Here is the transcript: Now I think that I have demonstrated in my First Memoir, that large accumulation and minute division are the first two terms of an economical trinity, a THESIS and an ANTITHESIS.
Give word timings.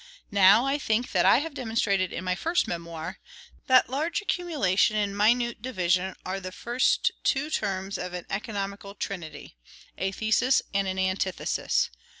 Now 0.31 0.65
I 0.65 0.79
think 0.79 1.11
that 1.11 1.27
I 1.27 1.37
have 1.41 1.53
demonstrated 1.53 2.11
in 2.11 2.23
my 2.23 2.33
First 2.33 2.67
Memoir, 2.67 3.19
that 3.67 3.87
large 3.87 4.19
accumulation 4.19 4.95
and 4.97 5.15
minute 5.15 5.61
division 5.61 6.15
are 6.25 6.39
the 6.39 6.51
first 6.51 7.11
two 7.23 7.51
terms 7.51 7.99
of 7.99 8.11
an 8.15 8.25
economical 8.27 8.95
trinity, 8.95 9.57
a 9.99 10.09
THESIS 10.11 10.63
and 10.73 10.87
an 10.87 10.97
ANTITHESIS. 10.97 11.91